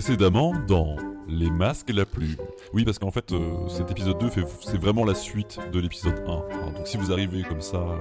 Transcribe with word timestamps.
précédemment 0.00 0.52
dans 0.68 0.94
Les 1.26 1.50
masques 1.50 1.88
et 1.88 1.94
la 1.94 2.04
plume. 2.04 2.36
Oui, 2.74 2.84
parce 2.84 2.98
qu'en 2.98 3.10
fait, 3.10 3.32
euh, 3.32 3.66
cet 3.68 3.90
épisode 3.90 4.18
2, 4.18 4.28
fait- 4.28 4.44
c'est 4.60 4.76
vraiment 4.78 5.06
la 5.06 5.14
suite 5.14 5.58
de 5.72 5.80
l'épisode 5.80 6.22
1. 6.28 6.32
hein. 6.32 6.72
Donc 6.76 6.86
si 6.86 6.98
vous 6.98 7.12
arrivez 7.12 7.42
comme 7.44 7.62
ça 7.62 7.78
euh, 7.78 7.96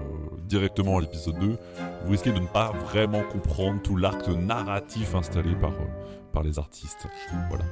directement 0.46 0.98
à 0.98 1.02
l'épisode 1.02 1.40
2, 1.40 1.58
vous 2.04 2.12
risquez 2.12 2.34
de 2.34 2.40
ne 2.40 2.48
pas 2.48 2.74
vraiment 2.84 3.22
comprendre 3.32 3.82
tout 3.82 3.96
l'arc 3.96 4.28
narratif 4.28 5.16
installé 5.16 5.56
par, 5.56 5.72
euh, 5.72 5.86
par 6.34 6.44
les 6.44 6.60
artistes. 6.60 7.08
Voilà. 7.48 7.64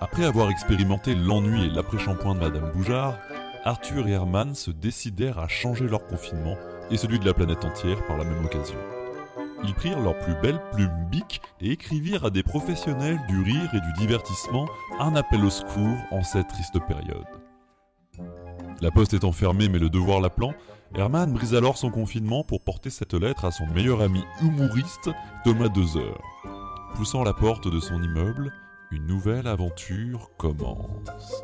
Après 0.00 0.24
avoir 0.24 0.48
expérimenté 0.48 1.16
l'ennui 1.16 1.66
et 1.66 1.70
l'après-shampoing 1.70 2.36
de 2.36 2.40
Madame 2.40 2.70
Boujard, 2.72 3.18
Arthur 3.64 4.06
et 4.06 4.12
Herman 4.12 4.54
se 4.54 4.70
décidèrent 4.70 5.40
à 5.40 5.48
changer 5.48 5.88
leur 5.88 6.06
confinement 6.06 6.56
et 6.92 6.96
celui 6.96 7.18
de 7.18 7.26
la 7.26 7.34
planète 7.34 7.64
entière 7.64 8.06
par 8.06 8.16
la 8.18 8.24
même 8.24 8.44
occasion. 8.44 8.78
Ils 9.64 9.74
prirent 9.74 10.00
leurs 10.00 10.18
plus 10.18 10.34
belles 10.42 10.60
plumes 10.72 11.06
bic 11.10 11.40
et 11.60 11.70
écrivirent 11.70 12.24
à 12.24 12.30
des 12.30 12.42
professionnels 12.42 13.20
du 13.28 13.42
rire 13.42 13.70
et 13.74 13.80
du 13.80 13.92
divertissement 13.98 14.66
un 14.98 15.14
appel 15.14 15.44
au 15.44 15.50
secours 15.50 15.98
en 16.10 16.22
cette 16.22 16.48
triste 16.48 16.78
période. 16.86 17.26
La 18.80 18.90
poste 18.90 19.14
étant 19.14 19.32
fermée 19.32 19.68
mais 19.68 19.78
le 19.78 19.88
devoir 19.88 20.20
l'appelant, 20.20 20.54
Herman 20.94 21.32
brise 21.32 21.54
alors 21.54 21.78
son 21.78 21.90
confinement 21.90 22.44
pour 22.44 22.60
porter 22.60 22.90
cette 22.90 23.14
lettre 23.14 23.44
à 23.44 23.50
son 23.50 23.66
meilleur 23.66 24.02
ami 24.02 24.24
humoriste, 24.42 25.10
Thomas 25.44 25.68
Dezer. 25.68 26.20
Poussant 26.94 27.22
la 27.22 27.32
porte 27.32 27.68
de 27.68 27.80
son 27.80 28.02
immeuble, 28.02 28.52
une 28.90 29.06
nouvelle 29.06 29.46
aventure 29.46 30.30
commence. 30.36 31.42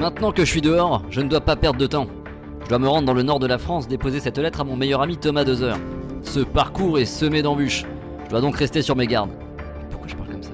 Maintenant 0.00 0.32
que 0.32 0.46
je 0.46 0.50
suis 0.50 0.62
dehors, 0.62 1.02
je 1.10 1.20
ne 1.20 1.28
dois 1.28 1.42
pas 1.42 1.56
perdre 1.56 1.78
de 1.78 1.86
temps. 1.86 2.06
Je 2.64 2.70
dois 2.70 2.78
me 2.78 2.88
rendre 2.88 3.04
dans 3.04 3.12
le 3.12 3.22
nord 3.22 3.38
de 3.38 3.46
la 3.46 3.58
France 3.58 3.86
déposer 3.86 4.18
cette 4.18 4.38
lettre 4.38 4.62
à 4.62 4.64
mon 4.64 4.74
meilleur 4.74 5.02
ami 5.02 5.18
Thomas 5.18 5.44
Dezer. 5.44 5.76
Ce 6.22 6.40
parcours 6.40 6.98
est 6.98 7.04
semé 7.04 7.42
d'embûches. 7.42 7.84
Je 8.24 8.30
dois 8.30 8.40
donc 8.40 8.56
rester 8.56 8.80
sur 8.80 8.96
mes 8.96 9.06
gardes. 9.06 9.28
Pourquoi 9.90 10.08
je 10.08 10.16
parle 10.16 10.30
comme 10.30 10.42
ça 10.42 10.50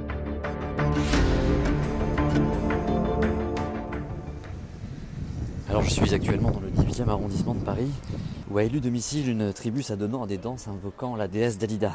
Alors 5.69 5.83
je 5.83 5.91
suis 5.91 6.13
actuellement 6.13 6.51
dans 6.51 6.59
le 6.59 6.71
18e 6.71 7.09
arrondissement 7.09 7.55
de 7.55 7.61
Paris, 7.61 7.93
où 8.51 8.59
a 8.59 8.65
élu 8.65 8.81
domicile 8.81 9.31
une 9.31 9.53
tribu 9.53 9.85
s'adonnant 9.85 10.25
à 10.25 10.27
des 10.27 10.39
danses 10.39 10.67
invoquant 10.67 11.15
la 11.15 11.29
déesse 11.29 11.57
Dalida. 11.57 11.93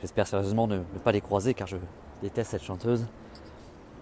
J'espère 0.00 0.28
sérieusement 0.28 0.68
ne, 0.68 0.76
ne 0.76 0.98
pas 1.02 1.10
les 1.10 1.22
croiser 1.22 1.54
car 1.54 1.66
je 1.66 1.76
déteste 2.22 2.52
cette 2.52 2.62
chanteuse. 2.62 3.04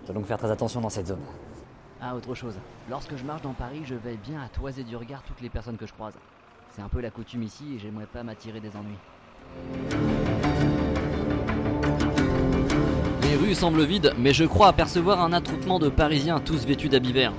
Je 0.02 0.08
dois 0.08 0.14
donc 0.14 0.26
faire 0.26 0.36
très 0.36 0.50
attention 0.50 0.82
dans 0.82 0.90
cette 0.90 1.06
zone. 1.06 1.20
Ah, 2.02 2.16
autre 2.16 2.34
chose. 2.34 2.54
Lorsque 2.88 3.14
je 3.14 3.24
marche 3.24 3.42
dans 3.42 3.52
Paris, 3.52 3.82
je 3.84 3.94
veille 3.94 4.18
bien 4.26 4.40
à 4.40 4.48
toiser 4.48 4.84
du 4.84 4.96
regard 4.96 5.22
toutes 5.22 5.42
les 5.42 5.50
personnes 5.50 5.76
que 5.76 5.84
je 5.86 5.92
croise. 5.92 6.14
C'est 6.74 6.80
un 6.80 6.88
peu 6.88 7.00
la 7.00 7.10
coutume 7.10 7.42
ici 7.42 7.74
et 7.74 7.78
j'aimerais 7.78 8.06
pas 8.06 8.22
m'attirer 8.22 8.58
des 8.58 8.70
ennuis. 8.74 8.96
Les 13.22 13.36
rues 13.36 13.54
semblent 13.54 13.84
vides, 13.84 14.14
mais 14.18 14.32
je 14.32 14.44
crois 14.44 14.68
apercevoir 14.68 15.20
un 15.20 15.34
attroupement 15.34 15.78
de 15.78 15.90
Parisiens 15.90 16.40
tous 16.40 16.64
vêtus 16.64 16.88
d'habits 16.88 17.12
verts. 17.12 17.34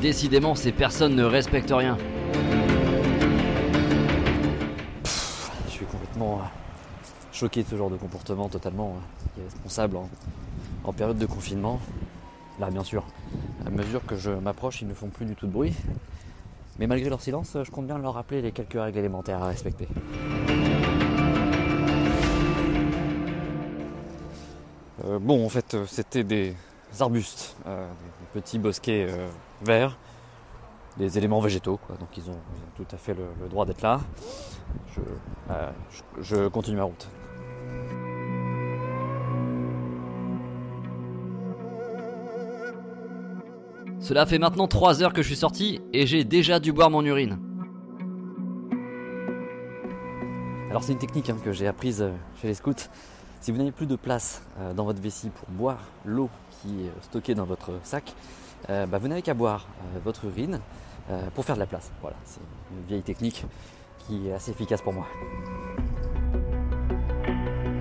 Décidément, 0.00 0.54
ces 0.54 0.70
personnes 0.70 1.16
ne 1.16 1.24
respectent 1.24 1.72
rien. 1.74 1.98
Je 5.66 5.70
suis 5.70 5.86
complètement 5.86 6.38
euh, 6.38 7.06
choqué 7.32 7.64
de 7.64 7.68
ce 7.68 7.74
genre 7.76 7.90
de 7.90 7.96
comportement 7.96 8.48
totalement 8.48 8.96
euh, 9.36 9.40
irresponsable 9.40 9.96
en, 9.96 10.08
en 10.84 10.92
période 10.92 11.18
de 11.18 11.26
confinement. 11.26 11.80
Là, 12.60 12.70
bien 12.70 12.84
sûr, 12.84 13.04
à 13.66 13.70
mesure 13.70 14.04
que 14.06 14.16
je 14.16 14.30
m'approche, 14.30 14.80
ils 14.82 14.88
ne 14.88 14.94
font 14.94 15.08
plus 15.08 15.26
du 15.26 15.34
tout 15.34 15.46
de 15.46 15.52
bruit. 15.52 15.74
Mais 16.78 16.86
malgré 16.86 17.08
leur 17.08 17.20
silence, 17.20 17.56
je 17.62 17.70
compte 17.70 17.86
bien 17.86 17.98
leur 17.98 18.14
rappeler 18.14 18.42
les 18.42 18.52
quelques 18.52 18.74
règles 18.74 18.98
élémentaires 18.98 19.42
à 19.42 19.46
respecter. 19.48 19.88
Euh, 25.04 25.18
bon, 25.18 25.44
en 25.44 25.48
fait, 25.48 25.74
euh, 25.74 25.84
c'était 25.86 26.24
des 26.24 26.54
arbustes, 27.00 27.56
euh, 27.66 27.86
des 28.34 28.40
petits 28.40 28.58
bosquets 28.58 29.06
euh, 29.10 29.28
verts, 29.62 29.96
des 30.96 31.18
éléments 31.18 31.40
végétaux, 31.40 31.78
quoi. 31.84 31.96
donc 31.96 32.08
ils 32.16 32.30
ont, 32.30 32.36
ils 32.56 32.82
ont 32.82 32.84
tout 32.84 32.94
à 32.94 32.98
fait 32.98 33.14
le, 33.14 33.24
le 33.42 33.48
droit 33.48 33.66
d'être 33.66 33.82
là. 33.82 34.00
Je, 34.94 35.00
je- 35.90 36.22
je 36.22 36.48
continue 36.48 36.76
ma 36.76 36.84
route. 36.84 37.08
Cela 44.04 44.26
fait 44.26 44.38
maintenant 44.38 44.68
3 44.68 45.02
heures 45.02 45.14
que 45.14 45.22
je 45.22 45.28
suis 45.28 45.36
sorti 45.36 45.80
et 45.94 46.06
j'ai 46.06 46.24
déjà 46.24 46.60
dû 46.60 46.72
boire 46.74 46.90
mon 46.90 47.02
urine. 47.02 47.38
Alors 50.68 50.82
c'est 50.82 50.92
une 50.92 50.98
technique 50.98 51.30
hein, 51.30 51.38
que 51.42 51.52
j'ai 51.52 51.66
apprise 51.66 52.02
euh, 52.02 52.10
chez 52.38 52.48
les 52.48 52.52
scouts. 52.52 52.74
Si 53.40 53.50
vous 53.50 53.56
n'avez 53.56 53.72
plus 53.72 53.86
de 53.86 53.96
place 53.96 54.42
euh, 54.58 54.74
dans 54.74 54.84
votre 54.84 55.00
vessie 55.00 55.30
pour 55.30 55.48
boire 55.48 55.78
l'eau 56.04 56.28
qui 56.50 56.82
est 56.82 56.88
euh, 56.88 57.00
stockée 57.00 57.34
dans 57.34 57.46
votre 57.46 57.70
sac, 57.82 58.12
euh, 58.68 58.84
bah, 58.84 58.98
vous 58.98 59.08
n'avez 59.08 59.22
qu'à 59.22 59.32
boire 59.32 59.68
euh, 59.94 60.00
votre 60.04 60.26
urine 60.26 60.60
pour 61.34 61.44
faire 61.44 61.54
de 61.54 61.60
la 61.60 61.66
place. 61.66 61.90
Voilà, 62.00 62.16
c'est 62.24 62.40
une 62.72 62.86
vieille 62.86 63.02
technique 63.02 63.44
qui 64.06 64.28
est 64.28 64.32
assez 64.32 64.50
efficace 64.50 64.80
pour 64.80 64.94
moi. 64.94 65.06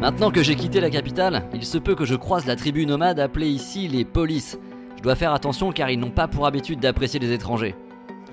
Maintenant 0.02 0.30
que 0.30 0.44
j'ai 0.44 0.56
quitté 0.56 0.82
la 0.82 0.90
capitale, 0.90 1.48
il 1.54 1.66
se 1.66 1.78
peut 1.78 1.96
que 1.96 2.04
je 2.04 2.16
croise 2.16 2.46
la 2.46 2.58
tribu 2.58 2.86
nomade 2.86 3.20
appelée 3.22 3.48
ici 3.48 3.88
les 3.88 4.04
polices. 4.04 4.58
Je 5.04 5.10
dois 5.10 5.16
faire 5.18 5.34
attention 5.34 5.74
car 5.74 5.90
ils 5.90 6.00
n'ont 6.00 6.12
pas 6.12 6.30
pour 6.30 6.46
habitude 6.48 6.80
d'apprécier 6.80 7.20
les 7.20 7.34
étrangers. 7.34 7.76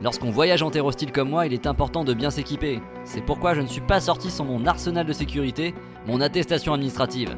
Lorsqu'on 0.03 0.31
voyage 0.31 0.63
en 0.63 0.71
terre 0.71 0.87
hostile 0.87 1.11
comme 1.11 1.29
moi, 1.29 1.45
il 1.47 1.53
est 1.53 1.67
important 1.67 2.05
de 2.05 2.15
bien 2.15 2.31
s'équiper. 2.31 2.81
C'est 3.05 3.23
pourquoi 3.23 3.55
je 3.55 3.61
ne 3.61 3.67
suis 3.67 3.81
pas 3.81 3.99
sorti 3.99 4.31
sans 4.31 4.45
mon 4.45 4.65
arsenal 4.65 5.05
de 5.05 5.13
sécurité, 5.13 5.75
mon 6.07 6.21
attestation 6.21 6.73
administrative. 6.73 7.37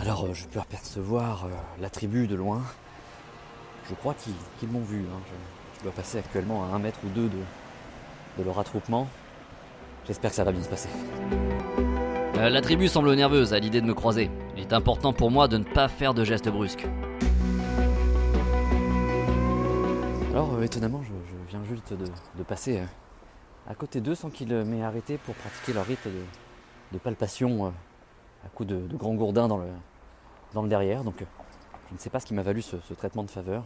Alors 0.00 0.24
euh, 0.24 0.34
je 0.34 0.44
peux 0.46 0.58
apercevoir 0.58 1.44
euh, 1.44 1.50
la 1.80 1.88
tribu 1.88 2.26
de 2.26 2.34
loin. 2.34 2.60
Je 3.88 3.94
crois 3.94 4.16
qu'ils 4.58 4.68
m'ont 4.68 4.82
vu. 4.82 5.04
hein. 5.08 5.20
Je, 5.24 5.78
je 5.78 5.82
dois 5.84 5.92
passer 5.92 6.18
actuellement 6.18 6.64
à 6.64 6.74
un 6.74 6.80
mètre 6.80 6.98
ou 7.04 7.10
deux 7.10 7.28
de, 7.28 8.40
de 8.40 8.44
leur 8.44 8.58
attroupement. 8.58 9.06
J'espère 10.04 10.30
que 10.30 10.36
ça 10.36 10.42
va 10.42 10.50
bien 10.50 10.64
se 10.64 10.68
passer. 10.68 10.88
Euh, 12.38 12.48
la 12.50 12.60
tribu 12.60 12.88
semble 12.88 13.14
nerveuse 13.14 13.54
à 13.54 13.60
l'idée 13.60 13.80
de 13.80 13.86
me 13.86 13.94
croiser. 13.94 14.32
Il 14.58 14.62
est 14.62 14.72
important 14.72 15.12
pour 15.12 15.30
moi 15.30 15.46
de 15.46 15.56
ne 15.56 15.62
pas 15.62 15.86
faire 15.86 16.14
de 16.14 16.24
gestes 16.24 16.48
brusques. 16.48 16.84
Alors, 20.32 20.52
euh, 20.54 20.62
étonnamment, 20.62 21.00
je, 21.04 21.12
viens 21.48 21.62
juste 21.62 21.92
de, 21.92 22.42
passer 22.42 22.80
euh, 22.80 22.84
à 23.68 23.76
côté 23.76 24.00
d'eux 24.00 24.16
sans 24.16 24.30
qu'ils 24.30 24.52
euh, 24.52 24.64
m'aient 24.64 24.82
arrêté 24.82 25.16
pour 25.16 25.36
pratiquer 25.36 25.72
leur 25.74 25.86
rite 25.86 26.08
de, 26.92 26.98
palpation 26.98 27.72
à 28.44 28.48
coups 28.48 28.68
de, 28.70 28.96
grands 28.96 29.14
gourdins 29.14 29.46
dans 29.46 29.58
le, 29.58 30.68
derrière. 30.68 31.04
Donc, 31.04 31.24
je 31.90 31.94
ne 31.94 31.98
sais 32.00 32.10
pas 32.10 32.18
ce 32.18 32.26
qui 32.26 32.34
m'a 32.34 32.42
valu 32.42 32.60
ce, 32.60 32.94
traitement 32.94 33.22
de 33.22 33.30
faveur. 33.30 33.62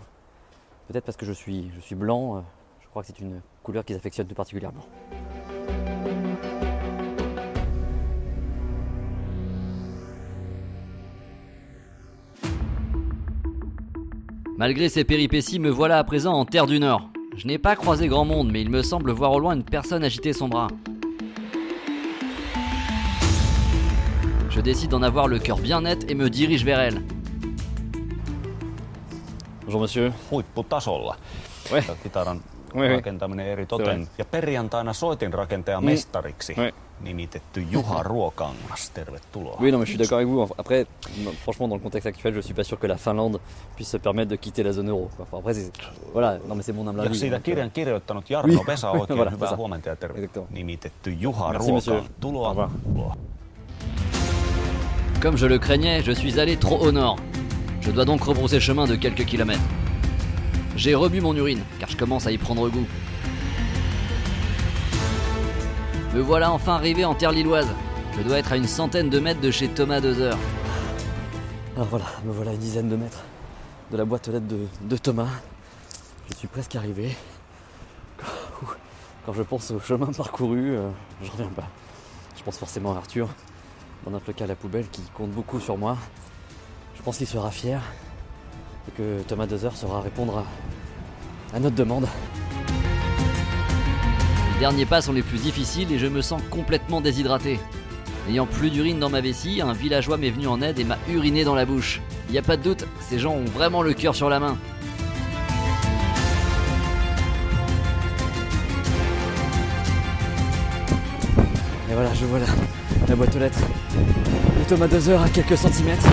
Peut-être 0.89 1.07
parce 1.07 1.17
que 1.17 1.25
je 1.25 1.33
suis, 1.33 1.71
je 1.75 1.81
suis 1.81 1.95
blanc, 1.95 2.45
je 2.83 2.89
crois 2.89 3.01
que 3.01 3.07
c'est 3.07 3.21
une 3.21 3.41
couleur 3.63 3.83
qu'ils 3.83 3.97
affectionnent 3.97 4.27
tout 4.27 4.35
particulièrement. 4.35 4.83
Malgré 14.63 14.89
ces 14.89 15.03
péripéties, 15.03 15.59
me 15.59 15.71
voilà 15.71 15.99
à 15.99 16.05
présent 16.05 16.35
en 16.35 16.45
terre 16.45 16.69
du 16.69 16.79
Nord. 16.79 17.11
Je 17.37 17.49
n'ai 17.49 17.59
pas 17.59 17.75
croisé 17.75 18.07
grand 18.07 18.25
monde, 18.25 18.49
mais 18.53 18.63
il 18.63 18.71
me 18.71 18.83
semble 18.83 19.11
voir 19.11 19.33
au 19.33 19.41
loin 19.41 19.57
une 19.57 19.65
personne 19.65 20.05
agiter 20.05 20.33
son 20.33 20.47
bras. 20.47 20.69
Je 24.51 24.61
décide 24.61 24.91
d'en 24.91 25.03
avoir 25.03 25.27
le 25.27 25.41
cœur 25.41 25.59
bien 25.59 25.81
net 25.81 26.09
et 26.09 26.15
me 26.15 26.31
dirige 26.31 26.65
vers 26.65 26.79
elle. 26.79 27.03
Bonjour 29.65 29.81
monsieur. 29.81 30.13
huipputasolla. 30.31 31.17
Ouais. 31.73 31.83
Oui, 32.75 32.87
oui. 32.89 32.95
rakentaminen 32.97 33.47
eri 33.47 33.63
Se 33.63 33.67
toten. 33.69 34.01
on. 34.01 34.07
Ja 34.19 34.25
perjantaina 34.25 34.93
soitin 34.93 35.33
rakentaja 35.33 35.81
mestariksi 35.81 36.55
Oui. 36.59 36.73
nimitetty 37.01 37.67
Juha 37.73 38.03
Ruokangas. 38.03 38.91
Tervetuloa. 38.95 39.57
Oui, 39.61 39.71
non, 39.73 39.79
mais 39.81 39.87
je 39.87 39.93
suis 39.93 39.99
d'accord 39.99 40.17
avec 40.19 40.29
vous. 40.29 40.49
Après, 40.59 40.87
non, 41.25 41.33
franchement, 41.43 41.69
dans 41.69 41.77
le 41.77 41.83
contexte 41.83 42.07
actuel, 42.07 42.35
je 42.35 42.41
suis 42.43 42.55
pas 42.55 42.65
sûr 42.65 42.79
que 42.79 42.87
la 42.89 42.97
Finlande 42.97 43.41
puisse 43.77 43.91
se 43.91 43.99
permettre 43.99 44.31
de 44.31 44.37
quitter 44.37 44.63
la 44.65 44.73
zone 44.73 44.89
euro. 44.91 45.11
quoi. 45.17 45.27
Enfin, 45.27 45.39
après, 45.39 45.55
c'est- 45.55 45.73
voilà, 46.13 46.39
non, 46.49 46.55
mais 46.57 46.63
c'est 46.63 46.73
mon 46.77 46.87
humble 46.89 47.01
Ja 47.03 47.07
avis. 47.11 47.19
siitä 47.21 47.37
donc, 47.37 47.43
kirjan 47.45 47.71
kirjoittanut 47.71 48.25
Jarno 48.31 48.55
Oui. 48.55 48.61
Vesa 48.67 48.91
oikein 48.91 49.17
Voilà, 49.17 49.31
hyvää 49.31 49.41
Vesa. 49.47 49.57
huomenta 49.57 49.91
ja. 49.91 49.97
Nimitetty 50.51 51.11
Juha 51.21 51.51
Merci, 51.53 51.71
revoir. 51.73 52.05
Tuloa. 52.21 52.69
Comme 55.23 55.37
je 55.39 55.47
le 55.49 55.59
craignais, 55.59 56.03
je 56.03 56.13
suis 56.15 56.41
allé 56.41 56.57
trop 56.57 56.79
au 56.87 56.91
nord. 56.93 57.17
Je 57.81 57.91
dois 57.93 58.05
donc 58.05 58.25
rebrousser 58.25 58.61
chemin 58.61 58.87
de 58.89 58.97
quelques 58.97 59.25
kilomètres. 59.27 59.63
J'ai 60.77 60.95
rebu 60.95 61.21
mon 61.21 61.35
urine, 61.37 61.63
car 61.79 61.89
je 61.89 61.97
commence 61.97 62.27
à 62.27 62.33
y 62.33 62.39
prendre 62.39 62.69
goût. 62.69 62.87
Me 66.15 66.21
voilà 66.21 66.51
enfin 66.53 66.75
arrivé 66.75 67.05
en 67.05 67.15
terre 67.15 67.33
lilloise. 67.33 67.69
Je 68.17 68.23
dois 68.23 68.39
être 68.39 68.53
à 68.53 68.57
une 68.57 68.67
centaine 68.67 69.09
de 69.09 69.19
mètres 69.19 69.41
de 69.41 69.51
chez 69.51 69.69
Thomas 69.69 70.01
Dezer. 70.01 70.37
Alors 71.77 71.89
voilà, 71.89 72.07
me 72.25 72.33
voilà 72.33 72.51
à 72.51 72.55
une 72.55 72.61
dizaine 72.61 72.89
de 72.89 72.97
mètres 72.97 73.23
de 73.91 73.97
la 73.99 74.05
boîte 74.05 74.29
aux 74.29 74.33
lettres 74.33 74.47
de, 74.47 74.67
de 74.81 74.97
Thomas. 74.97 75.29
Je 76.31 76.35
suis 76.35 76.49
presque 76.49 76.77
arrivé. 76.77 77.17
Quand, 79.25 79.33
je 79.35 79.43
pense 79.43 79.71
au 79.71 79.79
chemin 79.79 80.07
parcouru, 80.07 80.77
euh, 80.77 80.89
je 81.23 81.31
reviens 81.31 81.47
pas. 81.49 81.69
Je 82.37 82.43
pense 82.43 82.59
forcément 82.59 82.95
à 82.95 82.97
Arthur, 82.97 83.29
dans 84.05 84.11
notre 84.11 84.33
cas 84.33 84.47
la 84.47 84.57
poubelle, 84.57 84.89
qui 84.89 85.03
compte 85.15 85.31
beaucoup 85.31 85.61
sur 85.61 85.77
moi. 85.77 85.97
Je 86.97 87.03
pense 87.03 87.19
qu'il 87.19 87.27
sera 87.27 87.51
fier 87.51 87.81
que 88.97 89.23
Thomas 89.23 89.47
Dozer 89.47 89.75
saura 89.75 90.01
répondre 90.01 90.45
à, 91.53 91.57
à 91.57 91.61
notre 91.61 91.77
demande. 91.77 92.07
Les 94.55 94.61
derniers 94.61 94.87
pas 94.87 95.01
sont 95.01 95.13
les 95.13 95.23
plus 95.23 95.39
difficiles 95.39 95.91
et 95.93 95.99
je 95.99 96.07
me 96.07 96.21
sens 96.23 96.41
complètement 96.51 97.01
déshydraté. 97.01 97.59
N'ayant 98.29 98.47
plus 98.47 98.71
d'urine 98.71 99.01
dans 99.01 99.11
ma 99.11 99.21
vessie, 99.21 99.61
un 99.61 99.73
villageois 99.73 100.17
m'est 100.17 100.31
venu 100.31 100.47
en 100.47 100.63
aide 100.63 100.79
et 100.79 100.85
m'a 100.85 100.99
uriné 101.11 101.43
dans 101.43 101.55
la 101.55 101.65
bouche. 101.65 102.01
Y 102.31 102.39
a 102.39 102.43
pas 102.43 102.57
de 102.57 102.63
doute, 102.63 102.87
ces 103.01 103.19
gens 103.19 103.33
ont 103.33 103.45
vraiment 103.45 103.83
le 103.83 103.93
cœur 103.95 104.15
sur 104.15 104.29
la 104.29 104.39
main. 104.39 104.57
Et 111.91 111.95
voilà, 111.95 112.15
je 112.15 112.25
vois 112.25 112.39
la, 112.39 112.47
la 113.09 113.17
boîte 113.17 113.35
aux 113.37 113.39
lettres 113.39 113.61
de 113.61 114.65
Thomas 114.69 114.87
Dozer 114.87 115.21
à 115.21 115.29
quelques 115.29 115.59
centimètres. 115.59 116.07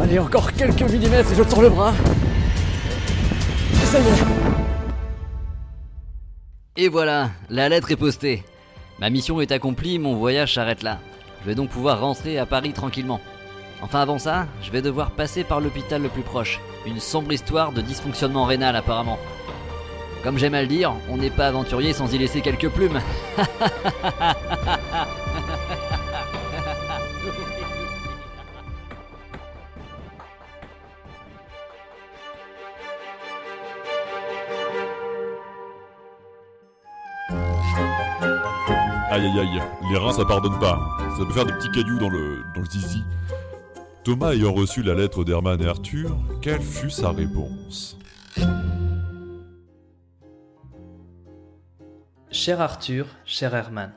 Allez, 0.00 0.18
encore 0.18 0.52
quelques 0.52 0.82
millimètres 0.82 1.32
et 1.32 1.34
je 1.34 1.42
tourne 1.42 1.62
le 1.62 1.70
bras. 1.70 1.92
Et 3.82 3.86
ça. 3.86 3.98
Et 6.76 6.88
voilà, 6.88 7.30
la 7.50 7.68
lettre 7.68 7.90
est 7.90 7.96
postée. 7.96 8.42
Ma 8.98 9.10
mission 9.10 9.40
est 9.40 9.52
accomplie, 9.52 9.98
mon 9.98 10.14
voyage 10.14 10.54
s'arrête 10.54 10.82
là. 10.82 10.98
Je 11.42 11.48
vais 11.48 11.54
donc 11.54 11.70
pouvoir 11.70 12.00
rentrer 12.00 12.38
à 12.38 12.46
Paris 12.46 12.72
tranquillement. 12.72 13.20
Enfin 13.82 14.00
avant 14.00 14.18
ça, 14.18 14.46
je 14.62 14.70
vais 14.70 14.80
devoir 14.80 15.10
passer 15.10 15.44
par 15.44 15.60
l'hôpital 15.60 16.00
le 16.02 16.08
plus 16.08 16.22
proche. 16.22 16.60
Une 16.86 17.00
sombre 17.00 17.32
histoire 17.32 17.72
de 17.72 17.80
dysfonctionnement 17.80 18.44
rénal 18.44 18.76
apparemment. 18.76 19.18
Comme 20.22 20.38
j'aime 20.38 20.54
à 20.54 20.62
le 20.62 20.68
dire, 20.68 20.94
on 21.10 21.16
n'est 21.16 21.30
pas 21.30 21.48
aventurier 21.48 21.92
sans 21.92 22.12
y 22.14 22.18
laisser 22.18 22.40
quelques 22.40 22.68
plumes. 22.68 23.00
Aïe 38.22 39.26
aïe 39.26 39.40
aïe, 39.40 39.62
les 39.90 39.98
reins 39.98 40.12
ça 40.12 40.24
pardonne 40.24 40.58
pas. 40.58 40.80
Ça 41.18 41.24
peut 41.24 41.32
faire 41.32 41.44
des 41.44 41.52
petits 41.52 41.70
cailloux 41.70 41.98
dans 41.98 42.08
le, 42.08 42.42
dans 42.54 42.60
le 42.60 42.66
zizi. 42.66 43.02
Thomas 44.04 44.32
ayant 44.32 44.52
reçu 44.52 44.82
la 44.82 44.94
lettre 44.94 45.24
d'Herman 45.24 45.60
et 45.62 45.66
Arthur, 45.66 46.16
quelle 46.40 46.62
fut 46.62 46.90
sa 46.90 47.10
réponse? 47.10 47.98
Cher 52.30 52.60
Arthur, 52.60 53.06
cher 53.24 53.54
Herman, 53.54 53.92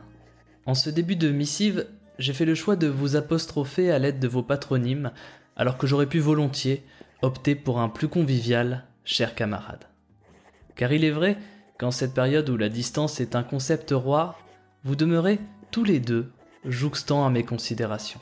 en 0.65 0.73
ce 0.73 0.89
début 0.89 1.15
de 1.15 1.31
missive, 1.31 1.87
j'ai 2.19 2.33
fait 2.33 2.45
le 2.45 2.55
choix 2.55 2.75
de 2.75 2.87
vous 2.87 3.15
apostropher 3.15 3.91
à 3.91 3.99
l'aide 3.99 4.19
de 4.19 4.27
vos 4.27 4.43
patronymes, 4.43 5.11
alors 5.55 5.77
que 5.77 5.87
j'aurais 5.87 6.05
pu 6.05 6.19
volontiers 6.19 6.83
opter 7.21 7.55
pour 7.55 7.79
un 7.79 7.89
plus 7.89 8.09
convivial 8.09 8.83
cher 9.05 9.35
camarade. 9.35 9.85
Car 10.75 10.91
il 10.91 11.05
est 11.05 11.11
vrai 11.11 11.37
qu'en 11.77 11.91
cette 11.91 12.13
période 12.13 12.49
où 12.49 12.57
la 12.57 12.69
distance 12.69 13.19
est 13.19 13.35
un 13.35 13.43
concept 13.43 13.91
roi, 13.91 14.37
vous 14.83 14.95
demeurez 14.95 15.39
tous 15.71 15.83
les 15.83 15.99
deux 15.99 16.31
jouxtant 16.63 17.25
à 17.25 17.29
mes 17.29 17.43
considérations. 17.43 18.21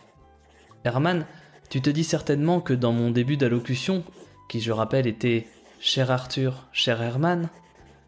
Herman, 0.84 1.26
tu 1.70 1.82
te 1.82 1.90
dis 1.90 2.04
certainement 2.04 2.62
que 2.62 2.74
dans 2.74 2.92
mon 2.92 3.12
début 3.12 3.38
d'allocution, 3.38 4.04
qui 4.50 4.60
je 4.60 4.72
rappelle 4.72 5.08
était 5.08 5.48
Cher 5.80 6.12
Arthur, 6.12 6.68
cher 6.72 7.02
Herman, 7.02 7.50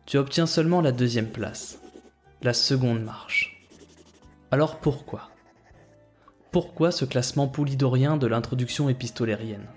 tu 0.05 0.17
obtiens 0.17 0.45
seulement 0.45 0.81
la 0.81 0.91
deuxième 0.91 1.29
place, 1.29 1.79
la 2.41 2.53
seconde 2.53 3.03
marche. 3.03 3.59
Alors 4.51 4.77
pourquoi? 4.77 5.31
Pourquoi 6.51 6.91
ce 6.91 7.03
classement 7.03 7.47
poulidorien 7.47 8.15
de 8.15 8.27
l'introduction 8.27 8.87
épistolérienne? 8.87 9.67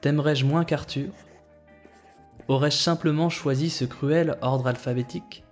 T'aimerais-je 0.00 0.46
moins 0.46 0.64
qu'Arthur? 0.64 1.10
Aurais-je 2.48 2.78
simplement 2.78 3.28
choisi 3.28 3.68
ce 3.68 3.84
cruel 3.84 4.38
ordre 4.40 4.66
alphabétique? 4.68 5.44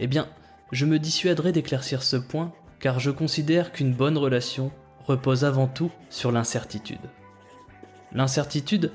Eh 0.00 0.08
bien, 0.08 0.28
je 0.72 0.86
me 0.86 0.98
dissuaderai 0.98 1.52
d'éclaircir 1.52 2.02
ce 2.02 2.16
point, 2.16 2.52
car 2.80 2.98
je 2.98 3.12
considère 3.12 3.70
qu'une 3.70 3.94
bonne 3.94 4.18
relation 4.18 4.72
repose 5.06 5.44
avant 5.44 5.68
tout 5.68 5.92
sur 6.10 6.32
l'incertitude. 6.32 6.98
L'incertitude, 8.12 8.92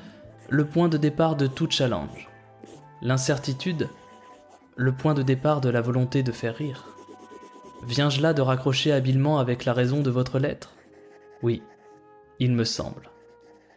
le 0.50 0.65
point 0.65 0.89
de 0.89 0.97
départ 0.97 1.38
de 1.38 1.47
tout 1.47 1.69
challenge. 1.69 2.30
L'incertitude, 3.01 3.88
le 4.75 4.91
point 4.91 5.13
de 5.13 5.24
départ 5.24 5.62
de 5.62 5.69
la 5.69 5.81
volonté 5.81 6.21
de 6.21 6.31
faire 6.31 6.56
rire. 6.56 6.88
Viens-je 7.88 8.21
là 8.21 8.33
de 8.33 8.41
raccrocher 8.41 8.91
habilement 8.91 9.39
avec 9.39 9.65
la 9.65 9.74
raison 9.74 10.01
de 10.01 10.09
votre 10.09 10.38
lettre? 10.38 10.74
Oui, 11.41 11.63
il 12.39 12.51
me 12.51 12.63
semble. 12.65 13.09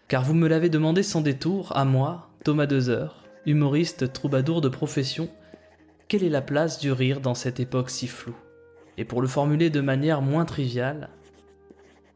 Car 0.09 0.23
vous 0.23 0.35
me 0.35 0.49
l'avez 0.49 0.71
demandé 0.71 1.03
sans 1.03 1.21
détour, 1.21 1.77
à 1.77 1.85
moi, 1.85 2.26
Thomas 2.47 2.67
Dezer, 2.67 3.25
humoriste 3.45 4.13
troubadour 4.13 4.61
de 4.61 4.69
profession, 4.69 5.29
quelle 6.07 6.23
est 6.23 6.29
la 6.29 6.43
place 6.43 6.79
du 6.79 6.93
rire 6.93 7.21
dans 7.21 7.35
cette 7.35 7.59
époque 7.59 7.91
si 7.91 8.07
floue? 8.07 8.37
Et 8.97 9.05
pour 9.05 9.21
le 9.21 9.27
formuler 9.27 9.69
de 9.69 9.81
manière 9.81 10.23
moins 10.23 10.45
triviale, 10.45 11.09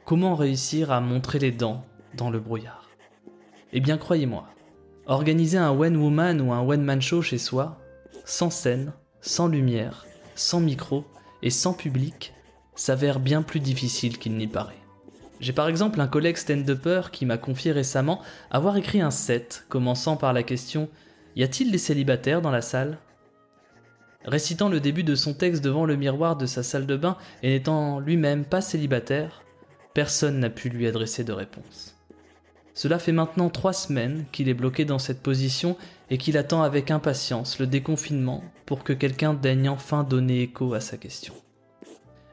comment 0.04 0.36
réussir 0.36 0.92
à 0.92 1.00
montrer 1.00 1.40
les 1.40 1.50
dents 1.50 1.84
dans 2.16 2.30
le 2.30 2.38
brouillard? 2.38 2.90
Eh 3.72 3.80
bien, 3.80 3.98
croyez-moi, 3.98 4.46
organiser 5.06 5.58
un 5.58 5.72
one 5.72 5.96
woman 5.96 6.40
ou 6.40 6.52
un 6.52 6.60
one 6.60 6.84
man 6.84 7.02
show 7.02 7.22
chez 7.22 7.38
soi, 7.38 7.80
sans 8.24 8.50
scène, 8.50 8.92
sans 9.20 9.48
lumière, 9.48 10.06
sans 10.36 10.60
micro 10.60 11.04
et 11.42 11.50
sans 11.50 11.72
public, 11.72 12.34
s'avère 12.76 13.18
bien 13.18 13.42
plus 13.42 13.58
difficile 13.58 14.16
qu'il 14.16 14.36
n'y 14.36 14.46
paraît. 14.46 14.78
J'ai 15.40 15.54
par 15.54 15.68
exemple 15.68 16.00
un 16.00 16.06
collègue 16.06 16.36
stand-upper 16.36 17.02
qui 17.10 17.24
m'a 17.24 17.38
confié 17.38 17.72
récemment 17.72 18.20
avoir 18.50 18.76
écrit 18.76 19.00
un 19.00 19.10
set 19.10 19.64
commençant 19.68 20.16
par 20.16 20.32
la 20.34 20.42
question 20.42 20.88
Y 21.34 21.42
a-t-il 21.44 21.72
des 21.72 21.78
célibataires 21.78 22.42
dans 22.42 22.50
la 22.50 22.60
salle? 22.60 22.98
Récitant 24.26 24.68
le 24.68 24.80
début 24.80 25.02
de 25.02 25.14
son 25.14 25.32
texte 25.32 25.64
devant 25.64 25.86
le 25.86 25.96
miroir 25.96 26.36
de 26.36 26.44
sa 26.44 26.62
salle 26.62 26.86
de 26.86 26.96
bain 26.96 27.16
et 27.42 27.48
n'étant 27.48 28.00
lui-même 28.00 28.44
pas 28.44 28.60
célibataire, 28.60 29.42
personne 29.94 30.40
n'a 30.40 30.50
pu 30.50 30.68
lui 30.68 30.86
adresser 30.86 31.24
de 31.24 31.32
réponse. 31.32 31.96
Cela 32.74 32.98
fait 32.98 33.12
maintenant 33.12 33.48
trois 33.48 33.72
semaines 33.72 34.26
qu'il 34.32 34.48
est 34.48 34.54
bloqué 34.54 34.84
dans 34.84 34.98
cette 34.98 35.22
position 35.22 35.76
et 36.10 36.18
qu'il 36.18 36.36
attend 36.36 36.62
avec 36.62 36.90
impatience 36.90 37.58
le 37.58 37.66
déconfinement 37.66 38.44
pour 38.66 38.84
que 38.84 38.92
quelqu'un 38.92 39.32
daigne 39.32 39.70
enfin 39.70 40.04
donner 40.04 40.42
écho 40.42 40.74
à 40.74 40.80
sa 40.80 40.98
question. 40.98 41.34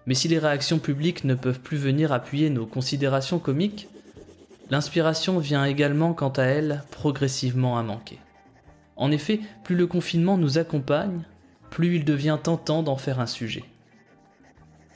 Mais 0.07 0.13
si 0.13 0.29
les 0.29 0.39
réactions 0.39 0.79
publiques 0.79 1.25
ne 1.25 1.35
peuvent 1.35 1.59
plus 1.59 1.77
venir 1.77 2.11
appuyer 2.11 2.49
nos 2.49 2.65
considérations 2.65 3.39
comiques, 3.39 3.89
l'inspiration 4.69 5.37
vient 5.37 5.65
également 5.65 6.13
quant 6.13 6.29
à 6.29 6.43
elle 6.43 6.83
progressivement 6.91 7.77
à 7.77 7.83
manquer. 7.83 8.17
En 8.95 9.11
effet, 9.11 9.41
plus 9.63 9.75
le 9.75 9.85
confinement 9.85 10.37
nous 10.37 10.57
accompagne, 10.57 11.21
plus 11.69 11.97
il 11.97 12.05
devient 12.05 12.37
tentant 12.41 12.83
d'en 12.83 12.95
faire 12.95 13.19
un 13.19 13.27
sujet. 13.27 13.65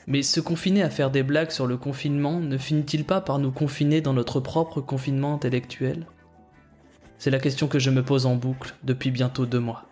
Mais 0.06 0.22
se 0.22 0.40
confiner 0.40 0.82
à 0.82 0.90
faire 0.90 1.10
des 1.10 1.22
blagues 1.22 1.50
sur 1.50 1.66
le 1.66 1.76
confinement 1.76 2.40
ne 2.40 2.58
finit-il 2.58 3.04
pas 3.04 3.20
par 3.20 3.38
nous 3.38 3.52
confiner 3.52 4.00
dans 4.00 4.14
notre 4.14 4.40
propre 4.40 4.80
confinement 4.80 5.34
intellectuel? 5.34 6.06
C'est 7.18 7.30
la 7.30 7.38
question 7.38 7.68
que 7.68 7.78
je 7.78 7.90
me 7.90 8.02
pose 8.02 8.26
en 8.26 8.34
boucle 8.34 8.74
depuis 8.82 9.12
bientôt 9.12 9.46
deux 9.46 9.60
mois. 9.60 9.86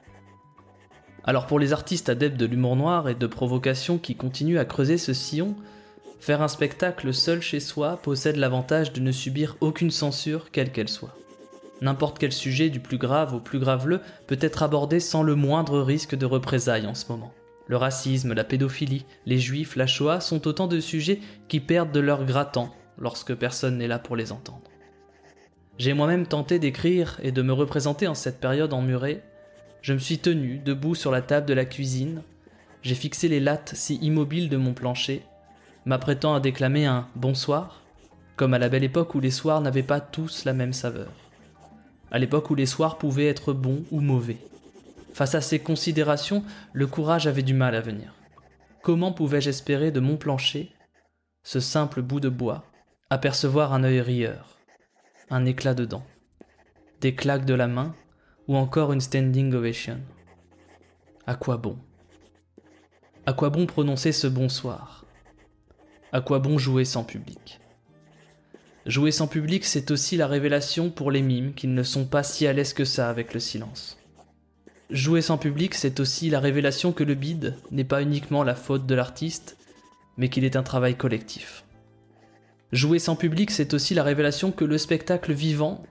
Alors 1.25 1.47
pour 1.47 1.59
les 1.59 1.73
artistes 1.73 2.09
adeptes 2.09 2.37
de 2.37 2.47
l'humour 2.47 2.77
noir 2.77 3.09
et 3.09 3.15
de 3.15 3.27
provocation 3.27 3.99
qui 3.99 4.17
continuent 4.17 4.59
à 4.59 4.65
creuser 4.65 4.99
ce 4.99 5.13
sillon, 5.13 5.55
faire 6.19 6.43
un 6.43 6.49
spectacle 6.49 7.13
seul 7.13 7.41
chez 7.41 7.61
soi 7.61 7.99
possède 8.03 8.37
l'avantage 8.37 8.93
de 8.93 9.01
ne 9.01 9.13
subir 9.13 9.57
aucune 9.61 9.91
censure 9.91 10.51
quelle 10.51 10.73
qu'elle 10.73 10.89
soit. 10.89 11.15
N'importe 11.81 12.19
quel 12.19 12.33
sujet, 12.33 12.69
du 12.69 12.81
plus 12.81 12.99
grave 12.99 13.35
au 13.35 13.41
plus 13.41 13.59
graveleux, 13.59 14.01
peut 14.27 14.39
être 14.41 14.63
abordé 14.63 15.01
sans 15.01 15.23
le 15.23 15.35
moindre 15.35 15.81
risque 15.81 16.15
de 16.15 16.27
représailles 16.27 16.87
en 16.87 16.95
ce 16.95 17.11
moment. 17.11 17.33
Le 17.67 17.77
racisme, 17.77 18.35
la 18.35 18.45
pédophilie, 18.45 19.07
les 19.27 19.39
juifs, 19.39 19.77
la 19.77 19.87
Shoah 19.87 20.21
sont 20.21 20.47
autant 20.47 20.67
de 20.67 20.81
sujets 20.81 21.21
qui 21.49 21.61
perdent 21.61 21.93
de 21.93 22.01
leur 22.01 22.25
grattant 22.25 22.75
lorsque 22.99 23.35
personne 23.35 23.79
n'est 23.79 23.89
là 23.89 23.99
pour 23.99 24.17
les 24.17 24.33
entendre. 24.33 24.63
J'ai 25.79 25.95
moi-même 25.95 26.27
tenté 26.27 26.59
d'écrire 26.59 27.19
et 27.23 27.33
de 27.33 27.41
me 27.41 27.55
représenter 27.55 28.07
en 28.07 28.15
cette 28.15 28.41
période 28.41 28.75
emmurée. 28.75 29.23
Je 29.83 29.93
me 29.93 29.99
suis 29.99 30.19
tenu 30.19 30.59
debout 30.59 30.95
sur 30.95 31.11
la 31.11 31.23
table 31.23 31.47
de 31.47 31.55
la 31.55 31.65
cuisine. 31.65 32.23
J'ai 32.83 32.95
fixé 32.95 33.29
les 33.29 33.41
lattes 33.41 33.73
si 33.75 33.97
immobiles 33.97 34.49
de 34.49 34.57
mon 34.57 34.75
plancher, 34.75 35.23
m'apprêtant 35.85 36.35
à 36.35 36.41
déclamer 36.41 36.87
un 36.87 37.09
bonsoir, 37.15 37.83
comme 38.37 38.55
à 38.55 38.59
la 38.59 38.69
belle 38.69 38.85
époque 38.85 39.15
où 39.15 39.21
les 39.21 39.31
soirs 39.31 39.61
n'avaient 39.61 39.83
pas 39.83 40.01
tous 40.01 40.45
la 40.45 40.53
même 40.53 40.73
saveur. 40.73 41.13
À 42.11 42.19
l'époque 42.19 42.51
où 42.51 42.55
les 42.55 42.67
soirs 42.67 42.99
pouvaient 42.99 43.29
être 43.29 43.53
bons 43.53 43.85
ou 43.91 44.01
mauvais. 44.01 44.39
Face 45.13 45.35
à 45.35 45.41
ces 45.41 45.59
considérations, 45.59 46.45
le 46.73 46.87
courage 46.87 47.27
avait 47.27 47.43
du 47.43 47.55
mal 47.55 47.75
à 47.75 47.81
venir. 47.81 48.15
Comment 48.83 49.13
pouvais-je 49.13 49.51
espérer 49.51 49.91
de 49.91 50.01
mon 50.01 50.17
plancher, 50.17 50.73
ce 51.43 51.61
simple 51.61 52.03
bout 52.03 52.21
de 52.21 52.29
bois, 52.29 52.65
apercevoir 53.11 53.73
un 53.73 53.85
œil 53.85 54.01
rieur 54.01 54.51
un 55.33 55.47
éclat 55.47 55.75
de 55.75 55.85
dents, 55.85 56.05
des 57.01 57.15
claques 57.15 57.45
de 57.45 57.55
la 57.55 57.69
main 57.69 57.95
ou 58.51 58.57
encore 58.57 58.93
une 58.93 59.01
standing 59.01 59.55
ovation. 59.55 60.01
À 61.25 61.37
quoi 61.37 61.57
bon? 61.57 61.79
À 63.25 63.33
quoi 63.33 63.49
bon 63.49 63.65
prononcer 63.65 64.11
ce 64.11 64.27
bonsoir? 64.27 65.05
À 66.11 66.21
quoi 66.21 66.41
bon 66.41 66.59
jouer 66.59 66.85
sans 66.85 67.05
public? 67.05 67.61
Jouer 68.87 69.13
sans 69.13 69.29
public, 69.29 69.65
c'est 69.65 69.93
aussi 69.93 70.17
la 70.17 70.27
révélation 70.27 70.91
pour 70.91 71.13
les 71.13 71.23
mimes 71.23 71.55
qu'ils 71.55 71.75
ne 71.75 71.85
sont 71.85 72.05
pas 72.05 72.25
si 72.25 72.45
à 72.49 72.53
l'aise 72.53 72.73
que 72.73 72.85
ça 72.85 73.09
avec 73.09 73.35
le 73.35 73.39
silence. 73.39 73.99
Jouer 74.91 75.23
sans 75.23 75.39
public, 75.39 75.73
c'est 75.73 76.01
aussi 76.01 76.29
la 76.29 76.41
révélation 76.41 76.91
que 76.91 77.05
le 77.05 77.15
bide 77.15 77.55
n'est 77.71 77.85
pas 77.85 78.03
uniquement 78.03 78.43
la 78.43 78.57
faute 78.57 78.85
de 78.85 78.97
l'artiste, 78.97 79.59
mais 80.17 80.29
qu'il 80.29 80.45
est 80.45 80.57
un 80.57 80.65
travail 80.65 80.97
collectif. 80.97 81.63
Jouer 82.73 82.99
sans 82.99 83.15
public, 83.15 83.53
c'est 83.53 83.75
aussi 83.75 83.95
la 83.95 84.03
révélation 84.03 84.51
que 84.51 84.65
le 84.65 84.77
spectacle 84.77 85.33
vivant 85.33 85.85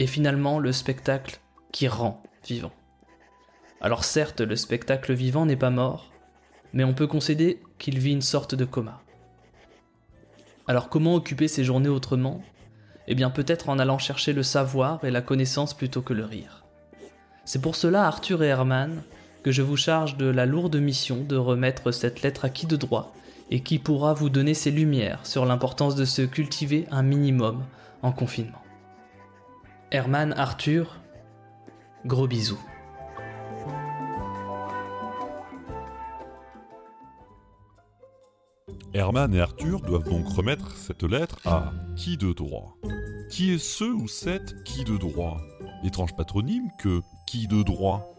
est 0.00 0.08
finalement 0.08 0.58
le 0.58 0.72
spectacle 0.72 1.38
qui 1.72 1.88
rend 1.88 2.22
vivant. 2.46 2.72
Alors 3.80 4.04
certes, 4.04 4.40
le 4.40 4.56
spectacle 4.56 5.12
vivant 5.12 5.46
n'est 5.46 5.56
pas 5.56 5.70
mort, 5.70 6.10
mais 6.72 6.84
on 6.84 6.94
peut 6.94 7.06
concéder 7.06 7.62
qu'il 7.78 7.98
vit 7.98 8.12
une 8.12 8.22
sorte 8.22 8.54
de 8.54 8.64
coma. 8.64 9.00
Alors 10.66 10.88
comment 10.88 11.14
occuper 11.14 11.48
ses 11.48 11.64
journées 11.64 11.88
autrement? 11.88 12.42
Eh 13.06 13.14
bien 13.14 13.30
peut-être 13.30 13.68
en 13.68 13.78
allant 13.78 13.98
chercher 13.98 14.32
le 14.32 14.42
savoir 14.42 15.02
et 15.04 15.10
la 15.10 15.22
connaissance 15.22 15.74
plutôt 15.74 16.02
que 16.02 16.12
le 16.12 16.24
rire. 16.24 16.64
C'est 17.44 17.62
pour 17.62 17.76
cela, 17.76 18.04
Arthur 18.04 18.42
et 18.42 18.48
Herman, 18.48 19.02
que 19.42 19.52
je 19.52 19.62
vous 19.62 19.76
charge 19.76 20.18
de 20.18 20.26
la 20.26 20.44
lourde 20.44 20.76
mission 20.76 21.22
de 21.22 21.36
remettre 21.36 21.90
cette 21.92 22.20
lettre 22.20 22.44
à 22.44 22.50
qui 22.50 22.66
de 22.66 22.76
droit 22.76 23.14
et 23.50 23.62
qui 23.62 23.78
pourra 23.78 24.12
vous 24.12 24.28
donner 24.28 24.52
ses 24.52 24.70
lumières 24.70 25.24
sur 25.24 25.46
l'importance 25.46 25.94
de 25.94 26.04
se 26.04 26.22
cultiver 26.22 26.86
un 26.90 27.02
minimum 27.02 27.64
en 28.02 28.12
confinement. 28.12 28.62
Herman, 29.90 30.34
Arthur, 30.36 31.00
gros 32.04 32.26
bisous. 32.26 32.58
Herman 38.94 39.34
et 39.34 39.40
Arthur 39.40 39.80
doivent 39.80 40.08
donc 40.08 40.26
remettre 40.28 40.76
cette 40.76 41.02
lettre 41.02 41.38
à 41.46 41.72
qui 41.96 42.16
de 42.16 42.32
droit? 42.32 42.76
Qui 43.30 43.52
est 43.52 43.58
ce 43.58 43.84
ou 43.84 44.08
cette 44.08 44.62
qui 44.64 44.84
de 44.84 44.96
droit? 44.96 45.38
Étrange 45.84 46.16
patronyme 46.16 46.68
que 46.78 47.02
qui 47.26 47.46
de 47.46 47.62
droit? 47.62 48.14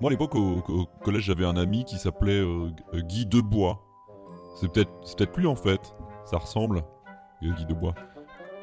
Moi 0.00 0.10
à 0.10 0.12
l'époque 0.12 0.34
au, 0.34 0.86
collège 1.02 1.24
j'avais 1.24 1.44
un 1.44 1.56
ami 1.56 1.84
qui 1.84 1.98
s'appelait 1.98 2.40
euh, 2.40 2.70
Guy 2.94 3.26
Debois. 3.26 3.80
C'est 4.60 4.72
peut-être 4.72 5.36
lui 5.36 5.46
en 5.46 5.56
fait. 5.56 5.94
Ça 6.24 6.38
ressemble. 6.38 6.82
euh, 7.42 7.52
Guy 7.52 7.66
Debois. 7.66 7.94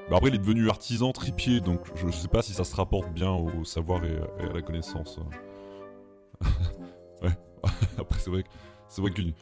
Bah 0.09 0.17
après 0.17 0.29
il 0.29 0.35
est 0.35 0.39
devenu 0.39 0.69
artisan 0.69 1.11
tripier 1.11 1.61
donc 1.61 1.79
je, 1.95 2.11
sais 2.11 2.27
pas 2.27 2.41
si 2.41 2.53
ça 2.53 2.63
se 2.63 2.75
rapporte 2.75 3.11
bien 3.13 3.31
au 3.31 3.63
savoir 3.63 4.03
et, 4.03 4.17
à 4.39 4.53
la 4.53 4.61
connaissance. 4.61 5.19
ouais. 7.21 7.37
après 7.97 8.19
c'est 8.19 8.29
vrai 8.29 8.43
c'est 8.87 9.01
vrai 9.01 9.11
qu'une 9.11 9.33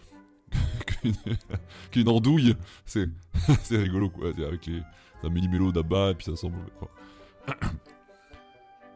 qu'une 1.92 2.10
andouille, 2.10 2.56
c'est 2.86 3.10
c'est 3.64 3.78
rigolo 3.78 4.10
quoi. 4.10 4.30
Avec 4.30 4.66
les 4.68 4.82
un 5.24 5.30
mini 5.30 5.48
mélo 5.48 5.72
d'abat 5.72 6.12
et 6.12 6.16
puis 6.16 6.26
ça 6.26 6.36
semble. 6.36 6.58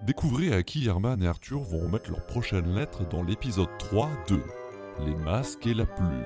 Découvrez 0.03 0.53
à 0.53 0.63
qui 0.63 0.87
Herman 0.87 1.21
et 1.21 1.27
Arthur 1.27 1.61
vont 1.61 1.79
remettre 1.79 2.11
leur 2.11 2.25
prochaine 2.25 2.75
lettre 2.75 3.07
dans 3.07 3.23
l'épisode 3.23 3.69
3 3.79 4.09
de 4.29 4.39
Les 5.05 5.15
masques 5.15 5.65
et 5.67 5.73
la 5.73 5.85
plume. 5.85 6.25